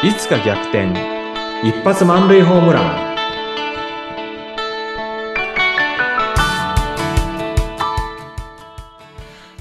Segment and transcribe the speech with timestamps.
[0.00, 0.92] いつか逆転。
[1.64, 3.16] 一発満塁ホームラン。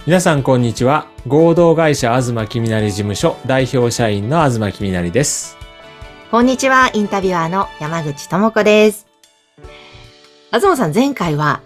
[0.05, 1.07] 皆さんこんにちは。
[1.25, 5.57] 合同会社東きみなり事務所代表社員の東きみなりです。
[6.29, 9.07] こんにちは、インタビュアーの山口智子です。
[10.53, 11.61] 東さん、前回は、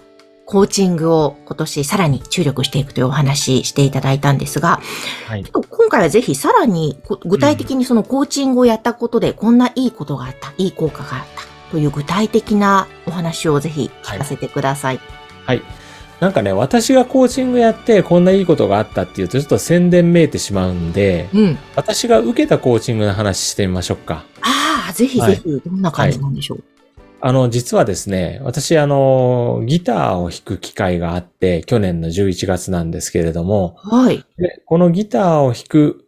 [0.51, 4.81] コーチングを今年さらに注力していくというお話していただいたんですが、
[5.25, 14.99] はい今回はぜひさらにこ具体的にそのコーチングをやったことでこんないいことがあった、いい効果があったという具体的なお話をぜひ聞かせてください。
[15.45, 15.61] はい
[16.19, 21.57] なんかね私がコーチングやってこんないいことがあったっていうとちょっと宣伝めいてしまうんでうん。
[21.75, 26.63] 私が受けたコーチングの話してみましょうかああ、ぜひぜひ、どんな感じなんでしょう？
[27.23, 34.25] あの、実はですね、私、あの、ギターを弾く機会があって、去年の11月なんですけれども、はい。
[34.37, 36.05] でこのギターを弾く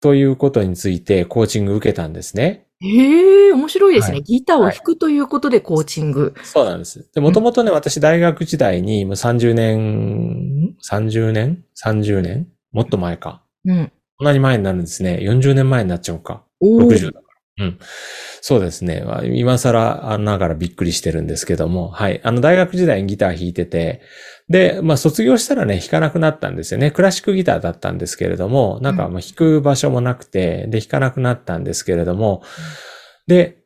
[0.00, 2.66] ということについてコーチング受けたんですね。
[2.80, 6.34] へえ、面白いですね、はいギターを弾くということでコーチング。
[6.42, 7.08] そうなんです。
[7.14, 12.48] で、もともとね、私大学時代にもう30年、30年 ?30 年？
[12.72, 13.42] もっと前か。
[13.64, 13.92] うん。
[14.16, 15.18] こんなに前になるんですね。
[15.22, 16.44] 40年前になっちゃうか。
[16.60, 17.29] おー60だから。
[17.58, 17.78] うん。
[18.40, 19.02] そうですね。
[19.04, 22.20] まあ今更ながらびっくりしてるんですけども、はい。
[22.22, 24.02] あの、大学時代にギター弾いてて、
[24.48, 26.90] で、まあ、卒業したらね、弾かなくなったんですよね。
[26.90, 32.42] クラシックギターだったんですけれども、なんか、まあ、弾く場所もなくて、で、弾かなくなったんですけれども、
[33.28, 33.58] で、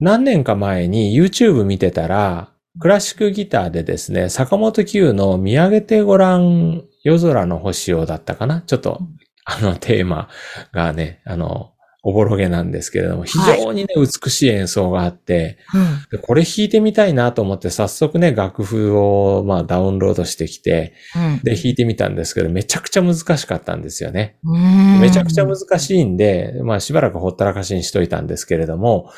[0.00, 9.00] 何年か前に YouTube 見てたら、クラシックギターでですね、坂本九の見上げてごらん夜空の星をだったかなちょっと、
[9.44, 10.28] あのテーマ
[10.72, 11.71] がね、あの、
[12.04, 16.18] おぼろげなんですけれども、非常にね、美しい演奏があって、うん。
[16.18, 21.40] でこれ弾いてみたいなと思って、早速ね、楽譜を、まあ、ダウンロードしてきて、うん。
[21.44, 24.36] で、弾いてみたんですけど、めちゃくちゃ難しかったんですよね。
[24.42, 29.10] うんめちゃくちゃ難しいんで、まあ、しばらくほったらかしにしといたんですけれども、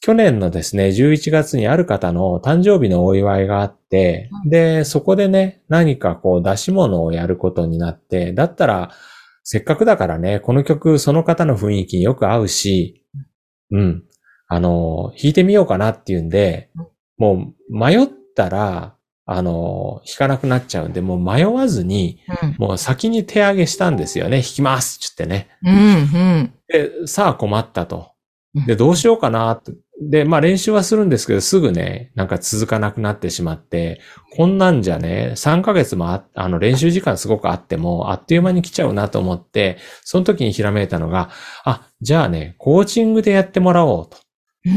[0.00, 8.92] 去年のですね、11月にある方の誕生日のお祝いがあって、で、そこでね、何かこう出し物をやることになって、だったら、
[9.42, 13.04] せっかくだからね、この曲、その方の雰囲気によく合うし、
[13.70, 14.04] うん、
[14.48, 16.70] あの、弾いてみようかなっていうんで、
[17.18, 18.96] もう迷ったら、
[19.32, 22.56] あの、弾かなくなっちゃうんで、もう迷わずに、うん。
[22.58, 24.38] もう先に手上げしたんですよね。
[24.38, 25.50] 弾きますって言ってね。
[25.62, 25.76] うん。
[25.76, 26.54] うん。
[26.66, 28.10] で、さあ困ったとうん。
[28.66, 29.72] で、どうしようかなって。
[30.02, 34.00] で、まあ練習はするんですけど、すぐね、なんか続かなくなってしまって、
[34.34, 41.30] こんなんじゃね、3ヶ月もあ、あの練習時間すごくあっても、あっという間に来ちゃうなと思って、その時にひらめいたのが、
[41.64, 44.16] あ、じゃあね、コーチングでやってもらおうと。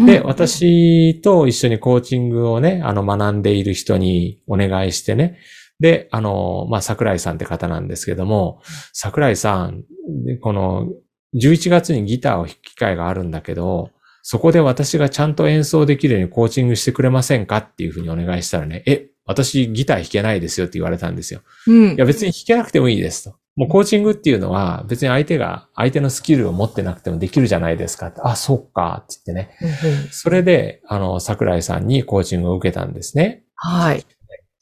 [0.05, 5.39] で、私と一緒にコーチングをね、あの、学んでいる人にお願いしてね。
[5.79, 8.61] で、あの、まあ、桜井さんって方なんですけども、
[8.93, 9.83] 桜井さん、
[10.25, 10.87] でこの、
[11.35, 21.41] 11月にギターを弾く機会があるんだけど、そこで私がちゃんと演奏できるようにコーチングしてくれませんかっていうふうにお願いしたらね、え、私ギター弾けないですよって言われたんですよ。
[21.67, 23.35] うんいや別に弾けなくてもいいですと。
[23.55, 28.21] もうコーチングっていうのは別に相手が、相手のスキルを持ってなくてもできるじゃないですかって。
[28.23, 29.57] あ、そっかって言ってね。
[29.61, 33.43] うんそれで、あの、桜井さんにコーチングを受けたんですね。
[33.55, 34.05] はい。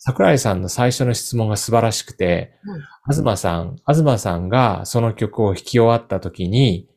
[0.04, 2.56] 桜井さんの最初の質問が素晴らしくて、
[3.08, 6.88] 東さん、東さんがその曲を弾き終わった時に、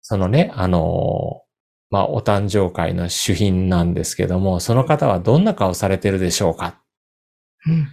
[0.00, 1.42] そのね、あの、
[1.88, 6.80] まあ、お誕生会の主賓なんですけども、その方はどんな顔されてるでしょうか？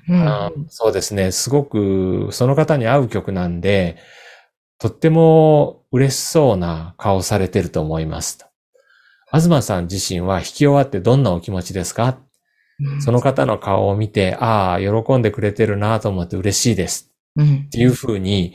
[0.07, 1.31] うんうんそうですね。
[1.31, 3.97] すごく、その方に合う曲なんで、
[4.79, 8.47] とっても嬉しそうな顔されてると思いますと。
[9.31, 12.17] 東さん自身は弾き終わってどんなお気持ちですか？
[12.99, 17.11] その方の顔を見て、ああ、喜んでくれてるなと思って嬉しいです。
[17.35, 18.53] うんっていうふうに、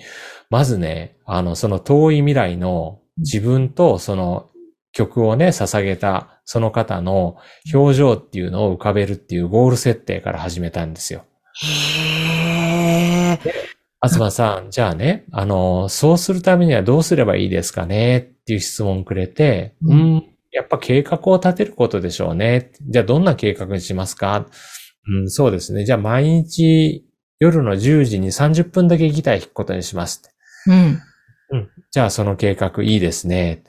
[0.50, 4.50] まずね、あの、その遠い未来の自分とその
[4.92, 7.36] 曲をね、捧げたその方の
[7.72, 11.24] 表情っていうのを浮かべるっていうゴール設定から始めたんですよ。
[11.62, 13.38] へえ。
[14.06, 18.18] 東さん、じゃあね、あの、そうするためにはどうすればいいですかね？
[18.18, 22.70] っていう質問をくれて、ううんん、やっぱ計画を立てることでしょうね。
[22.88, 24.46] じゃあどんな計画にしますか？
[25.06, 25.84] うん、そうですね。
[25.84, 27.04] じゃあ毎日
[27.40, 30.22] 夜の10時に30分だけギター弾くことにします。
[30.68, 31.00] うん。
[31.50, 31.68] うん。
[31.90, 33.64] じゃあその計画いいですね。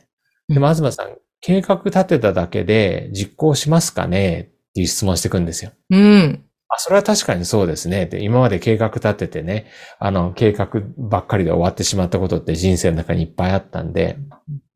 [0.47, 4.39] でも、東さん、計画立てただけで実行しますかね？
[4.41, 4.45] っ
[4.75, 5.71] ていう質問してくんですよ。
[5.89, 6.45] うん。
[6.69, 8.05] あ、それは確かにそうですね。
[8.05, 9.67] で、今まで計画立ててね、
[9.99, 14.17] あの、計画ばっかりで終わってしまったことって人生の中にいっぱいあったんで、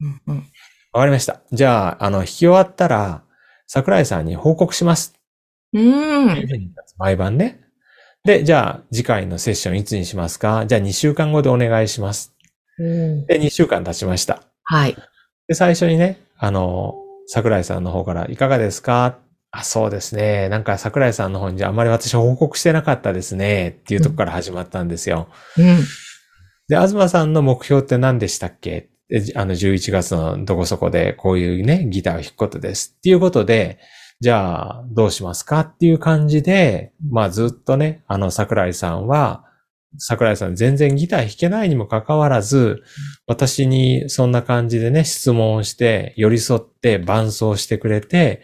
[0.02, 0.44] うんうん
[0.92, 1.42] わかりました。
[1.52, 3.24] じゃあ、あの、弾き終わったら、
[3.68, 5.14] 桜井さんに報告します。
[5.74, 6.48] うん。
[6.98, 7.62] 毎晩ね。
[8.24, 10.66] で、じゃあ、次回のセッションいつにしますか？
[10.66, 12.34] じゃあ2週間後でお願いします。
[12.80, 14.42] うんで、2週間経ちました。
[14.64, 14.96] はい。
[15.48, 16.96] で、最初にね、あの、
[17.28, 19.20] 桜井さんの方からいかがですか？
[19.52, 20.50] あ、そうですね。
[20.50, 23.70] なんか桜井さんの方にあんまり私報告してなかったですね。
[23.70, 25.28] っていうとこから始まったんですよ。
[25.58, 25.78] うん。
[26.68, 28.90] で、東さんの目標って何でしたっけ？
[29.10, 32.96] であの、11月のどこそこでこういうね、ギターを弾くことです。
[32.98, 33.80] っていうことで、
[34.22, 39.46] じゃあ、どうしますかっていう感じで、まあずっとね、あの、桜井さんは、
[39.98, 42.84] 桜井さん全然ギター弾けないにもかかわらず、
[43.26, 48.44] 私にそんな感じでね、質問をして、寄り添って伴奏してくれて、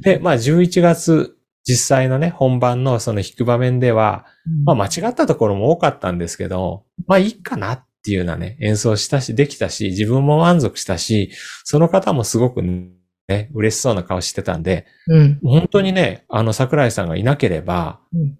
[0.00, 4.26] で、まあ11月、実際のね、本番のその弾く場面では、
[4.64, 11.30] まあ間違ったところも多かったんですけど、まあいいかなっていうようなね、演奏したし、できたし、自分も満足したし、
[11.64, 15.40] その方もすごくね、嬉しそうな顔してたんで、うん。
[15.42, 18.36] 本当にね、あの桜井さんがいなければ、うん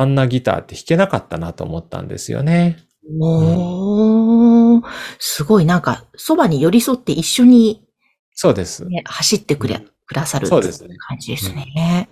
[0.00, 2.78] あんなギターって弾けなかったなと思ったんですよね。
[3.20, 4.82] おー、
[5.18, 7.84] すごい、なんか、そばに寄り添って一緒に、
[8.32, 8.86] そうです。
[8.86, 12.08] ね、走ってくれ、うんくださる感じですね。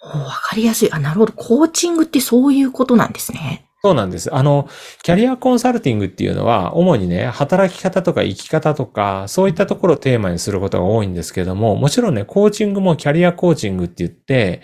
[0.00, 0.92] わかりやすい。
[0.92, 1.32] あ、なるほど。
[1.32, 3.67] コーチングってそういうことなんですね。
[3.82, 4.34] そうなんです。
[4.34, 4.68] あの、
[5.04, 14.62] キャリアコンサルティングっていうのは、主にね、働き方とか生き方とか、そういったところをテーマにすることが多いんですけども、もちろんね、コーチングもキャリアコーチングって言って、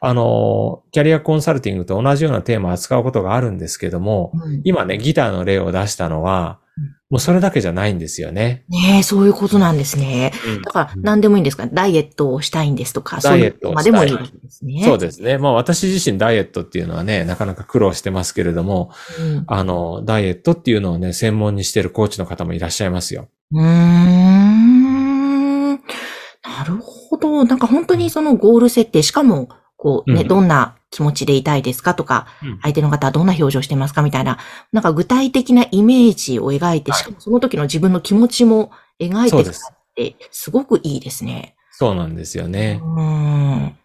[0.00, 6.59] あの、キャリアコンサルティングと同じようなテーマを扱うことがあるんですけども、うん今ね、ギターの例を出したのは、
[7.10, 8.64] もうそれだけじゃないんですよね。
[8.68, 10.32] ねえ、そういうことなんですね。
[10.64, 11.66] だから、うん何でもいいんですか？
[11.66, 14.82] ダイエットをしたいんですとか、ダイエットをましたいでもいいんですね。
[14.84, 15.36] そうですね。
[15.36, 23.28] まあ私自身ダイエットっていうのはね、なかなか苦労してますけれども、うんあの、ダイエットっていうのをね、専門にしてるコーチの方もいらっしゃいますよ。
[23.52, 25.70] うーん。
[25.72, 25.78] な
[26.64, 27.44] るほど。
[27.44, 32.26] なんか本当にそのゴール設定、しかも、こうね、うんどんな気持ちでいたいですかとか、
[32.62, 34.38] 相手の方はどんな表情してますかみたいな、
[34.72, 39.72] なんか具体的なイメージを描いて、はいしかもその時の自分の気持ちも描いてくれそうです。
[39.94, 41.54] て、すごくいいですね。
[41.72, 42.80] そうなんですよね。
[42.82, 43.76] うーん。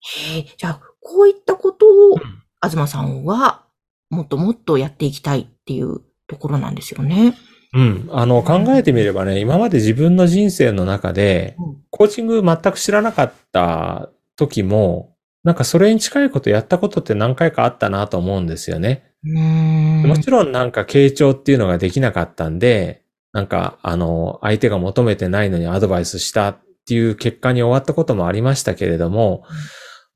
[0.00, 2.18] へえ、じゃあ、こういったことを、
[2.62, 3.64] 東さんは、
[4.10, 7.34] もっともっとやっていきたいっていうところなんですよね。
[7.72, 8.08] うん。
[8.12, 11.56] あの、考えてみればね、今まで自分の人生の中で、
[11.90, 15.15] コーチング全く知らなかった時も、
[15.46, 19.04] なんかそれに近いことやったことって何回かあったなと思うんですよね。
[19.22, 26.58] もちろんなんか傾聴っていうのができなかったんで、なんかあの、相手が求めてないのにアドバイスしたっ
[26.88, 29.44] ていう結果に終わったこともありましたけれども、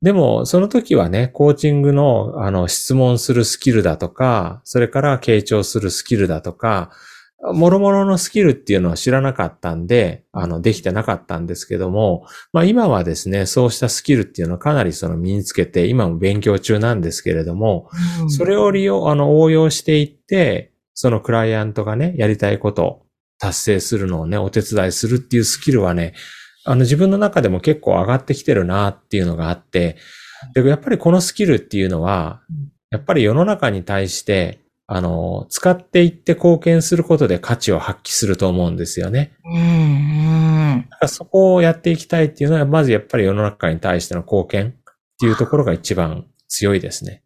[0.01, 6.91] でも、その時はね、コーチングの、あの、質問するスキルだとか、それから傾聴するスキルだとか、
[7.43, 17.89] もろもろのスキルっていうのは知らなかったんで、あの、できてなかったんですけども、まあ今はですね、そうしたスキルっていうのをかなりその身につけて、今も勉強中なんですけれども、
[18.21, 18.29] うん。
[18.29, 23.05] それを利用、あの、応用していって、そのクライアントがね、やりたいことを
[23.39, 26.13] 達成するのをね、お手伝いするっていうスキルはね、
[26.63, 29.97] あの、自分の中でも結構上がってきてるなっていうのがあって、
[30.53, 34.60] で、やっぱりこのスキルっていうのはうん、やっぱり世の中に対して、
[34.93, 39.31] あの、使っていって貢献することで価値を発揮すると思うんですよね。
[39.45, 39.57] うん、う
[40.79, 40.85] ん。
[40.89, 44.73] だからそこをやっていきたいっていうのは、まずやっぱり世の中に対しての貢献っ
[45.17, 47.23] ていうところが一番強いですね。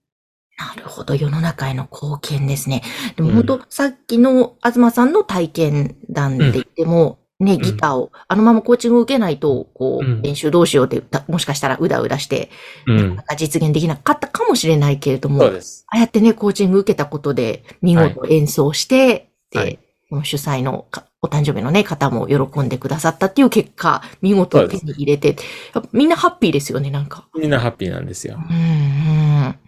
[0.59, 1.15] なるほど。
[1.15, 2.83] 世の中への貢献ですね。
[3.15, 12.49] でもうん本当、さっきの東さんの体験談で言っても、ね、ギターを、あのままコーチングを受けないと、こう、うん練習どうしようって、だもしかしたらうだうだして、
[12.87, 13.23] うんなかな。
[13.23, 15.85] か実現できなかったかもしれないけれども、そうです。
[15.89, 25.35] ああやってね、コーチング受けたことで、見事演奏して、ではい、この主催のかお誕生日のね、方も喜んでくださったっていう結果、見事手に入れて、
[25.73, 27.27] やっぱみんなハッピーですよね、なんか。
[27.37, 28.37] みんなハッピーなんですよ。
[28.37, 29.59] うん、うん。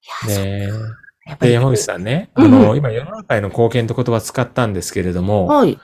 [0.00, 0.70] いや、そうね
[1.26, 1.50] やっぱり。
[1.50, 5.78] で、山口さんね、うんあの、今世の中への貢献って言葉使ったんですけれども、はい。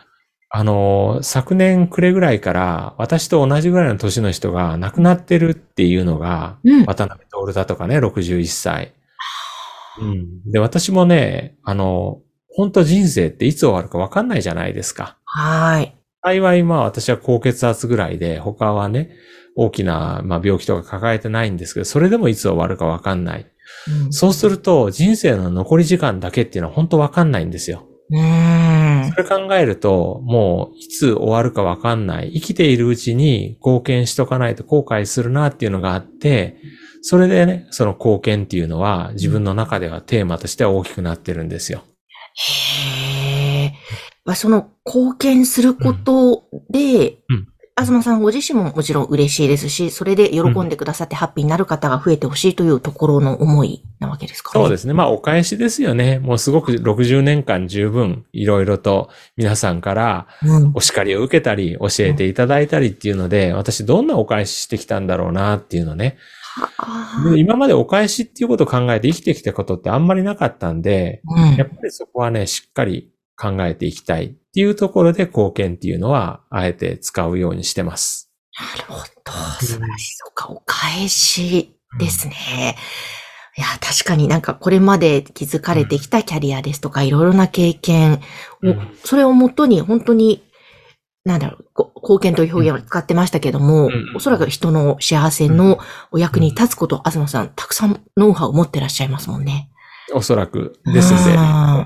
[0.52, 6.84] あの、昨年暮れぐらいから、私と同じぐらいの年の人が亡くなってるっていうのが、うん。
[6.86, 8.92] 渡辺徹だとかね、61歳。
[10.00, 10.50] うん。
[10.50, 15.16] で、私もね、あの、本当人生っていつ終わるか分かんないじゃないですか。
[15.24, 15.96] はい。
[16.22, 19.10] 幸い、まあ私は高血圧ぐらいで、他はね、
[19.54, 23.46] 大きな、まあ、病気とか抱えてないんですけど、それでもいつ終わるか分かんない。
[24.04, 27.86] うんそうすると、人生の残り時間だけっていうのは本当分かんないんですよ。
[28.10, 32.32] それ考えると、もういつ終わるかわかんない。
[32.34, 36.56] 生きているうちに貢献しとかないと後悔するなっていうのがあって、
[37.02, 41.82] それでね、その貢献っていうのは自分の中ではテーマとしては大きくなってるんですよ。
[42.34, 43.72] へえ。
[44.24, 47.49] まあその貢献することで、うん
[47.84, 54.58] 東さんご自身ももちろん嬉しいですし、それで喜んでくださってハッピーになる方が増えてほしいというところの思いなわけですか？
[54.58, 54.64] ね。
[54.64, 54.92] そうですね。
[54.94, 56.18] まあ、お返しですよね。
[56.18, 66.16] もうすごく60年間十分、いろいろと皆さんからうんお叱りを受けたり、教えていただいたりっていうので、私どんなお返ししてきたんだろうなっていうのね。
[66.76, 78.30] はで今までお返しっていうことを考えて生きてきたことってあんまりなかったんで、あうんやっぱりそこはね、しっかり考えていきたいっていうところで貢献っていうのは、あえて使うようにしてます。
[78.76, 79.32] なるほど。
[79.60, 80.14] 素晴らしい。
[80.16, 82.76] そうか、お返しですね。
[83.56, 88.18] いや、確かになんかこれまで築かれてきたキャリアですとか、いろいろな経験を、
[88.62, 90.42] うんそれをもとに本当に、
[91.24, 95.78] なんだろう、こ貢献という表現を使ってましたけども、うんうんおそらく人の幸せの
[96.10, 99.70] お役に立つこと、東さん、たくさんノウハウを持ってらっしゃいますもんね。
[100.12, 101.36] おそらくですので、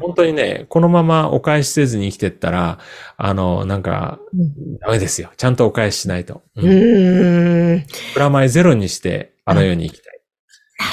[0.00, 2.78] 本当にね、このままお返しせずに生きてったら、
[3.16, 5.30] あの、なんか、うんダメですよ。
[5.36, 6.42] ちゃんとお返ししないと。
[6.56, 7.86] ううんーん。
[8.12, 10.20] プラマイゼロにして、あのように生きたい。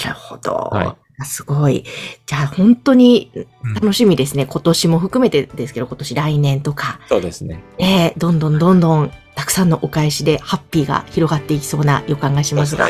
[0.03, 0.53] なるほど。
[0.53, 1.85] はすごい。
[2.25, 3.31] じゃあ本当に
[3.63, 4.45] うん楽しみですね。
[4.45, 7.63] 今年も含めてですけど、今年来年とか、そうですね。
[7.77, 12.89] えーどんどんどんどんたくさんのお返しでハッピーが広がっていきそうな予感がしますが。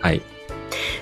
[0.00, 0.22] はい。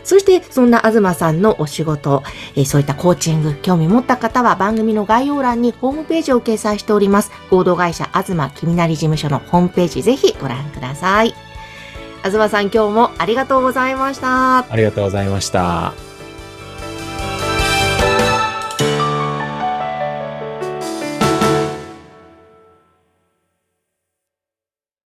[0.04, 2.22] そして、そんな東さんのお仕事、
[2.56, 7.30] えーそういったコーチング、興味持った方は番組の概要欄にホームページを掲載しております。
[7.50, 11.34] 合同会社東君なり事務所のホームページぜひご覧ください。
[12.24, 14.58] 東さん今日もありがとうございました。
[14.58, 16.11] ありがとうございました。